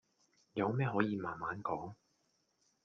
[0.53, 1.93] 有咩可以慢慢講